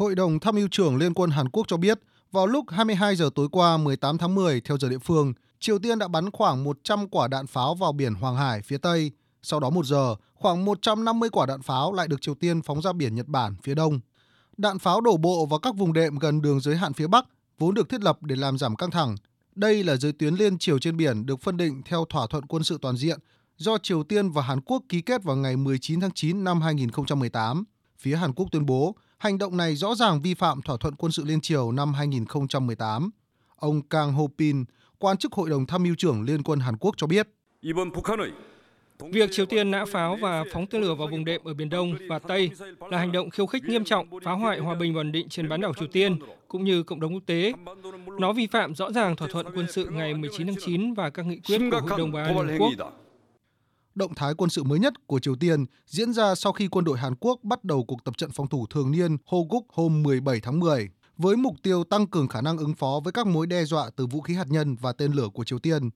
[0.00, 2.00] Hội đồng tham mưu trưởng Liên quân Hàn Quốc cho biết,
[2.32, 5.98] vào lúc 22 giờ tối qua 18 tháng 10 theo giờ địa phương, Triều Tiên
[5.98, 9.12] đã bắn khoảng 100 quả đạn pháo vào biển Hoàng Hải phía Tây.
[9.42, 12.92] Sau đó một giờ, khoảng 150 quả đạn pháo lại được Triều Tiên phóng ra
[12.92, 14.00] biển Nhật Bản phía Đông.
[14.56, 17.24] Đạn pháo đổ bộ vào các vùng đệm gần đường giới hạn phía Bắc,
[17.58, 19.16] vốn được thiết lập để làm giảm căng thẳng.
[19.54, 22.62] Đây là giới tuyến liên triều trên biển được phân định theo thỏa thuận quân
[22.62, 23.18] sự toàn diện
[23.56, 27.64] do Triều Tiên và Hàn Quốc ký kết vào ngày 19 tháng 9 năm 2018.
[27.98, 31.12] Phía Hàn Quốc tuyên bố hành động này rõ ràng vi phạm thỏa thuận quân
[31.12, 33.10] sự liên triều năm 2018.
[33.56, 34.64] Ông Kang Ho Pin,
[34.98, 37.28] quan chức Hội đồng tham mưu trưởng Liên quân Hàn Quốc cho biết.
[39.12, 41.94] Việc Triều Tiên nã pháo và phóng tên lửa vào vùng đệm ở Biển Đông
[42.08, 42.50] và Tây
[42.90, 45.48] là hành động khiêu khích nghiêm trọng, phá hoại hòa bình và ổn định trên
[45.48, 47.52] bán đảo Triều Tiên cũng như cộng đồng quốc tế.
[48.18, 51.26] Nó vi phạm rõ ràng thỏa thuận quân sự ngày 19 tháng 9 và các
[51.26, 52.92] nghị quyết của Hội đồng Bảo an Liên Hợp Quốc.
[54.00, 56.98] Động thái quân sự mới nhất của Triều Tiên diễn ra sau khi quân đội
[56.98, 60.60] Hàn Quốc bắt đầu cuộc tập trận phòng thủ thường niên Hoguk hôm 17 tháng
[60.60, 63.90] 10 với mục tiêu tăng cường khả năng ứng phó với các mối đe dọa
[63.96, 65.90] từ vũ khí hạt nhân và tên lửa của Triều Tiên.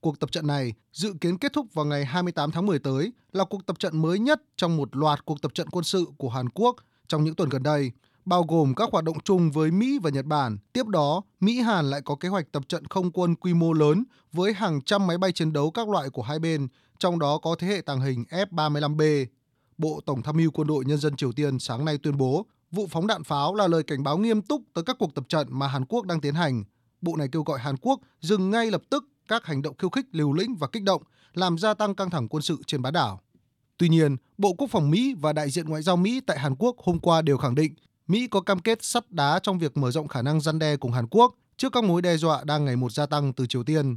[0.00, 3.44] Cuộc tập trận này dự kiến kết thúc vào ngày 28 tháng 10 tới là
[3.44, 6.48] cuộc tập trận mới nhất trong một loạt cuộc tập trận quân sự của Hàn
[6.48, 6.76] Quốc
[7.08, 7.92] trong những tuần gần đây,
[8.24, 10.58] bao gồm các hoạt động chung với Mỹ và Nhật Bản.
[10.72, 14.04] Tiếp đó, Mỹ Hàn lại có kế hoạch tập trận không quân quy mô lớn
[14.32, 17.56] với hàng trăm máy bay chiến đấu các loại của hai bên, trong đó có
[17.58, 19.26] thế hệ tàng hình F-35B.
[19.78, 22.86] Bộ Tổng tham mưu Quân đội Nhân dân Triều Tiên sáng nay tuyên bố vụ
[22.90, 25.66] phóng đạn pháo là lời cảnh báo nghiêm túc tới các cuộc tập trận mà
[25.66, 26.64] Hàn Quốc đang tiến hành.
[27.00, 30.06] Bộ này kêu gọi Hàn Quốc dừng ngay lập tức các hành động khiêu khích
[30.12, 31.02] liều lĩnh và kích động,
[31.34, 33.20] làm gia tăng căng thẳng quân sự trên bán đảo.
[33.78, 36.76] Tuy nhiên, Bộ Quốc phòng Mỹ và đại diện ngoại giao Mỹ tại Hàn Quốc
[36.78, 37.74] hôm qua đều khẳng định
[38.08, 40.92] Mỹ có cam kết sắt đá trong việc mở rộng khả năng răn đe cùng
[40.92, 43.96] Hàn Quốc trước các mối đe dọa đang ngày một gia tăng từ Triều Tiên.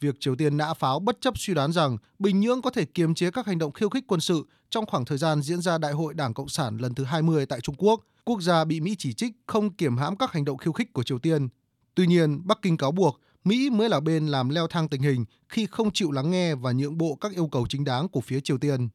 [0.00, 3.14] Việc Triều Tiên nã pháo bất chấp suy đoán rằng Bình Nhưỡng có thể kiềm
[3.14, 5.92] chế các hành động khiêu khích quân sự trong khoảng thời gian diễn ra Đại
[5.92, 9.12] hội Đảng Cộng sản lần thứ 20 tại Trung Quốc, quốc gia bị Mỹ chỉ
[9.12, 11.48] trích không kiểm hãm các hành động khiêu khích của Triều Tiên.
[11.94, 15.24] Tuy nhiên, Bắc Kinh cáo buộc Mỹ mới là bên làm leo thang tình hình
[15.48, 18.40] khi không chịu lắng nghe và nhượng bộ các yêu cầu chính đáng của phía
[18.40, 18.88] Triều Tiên.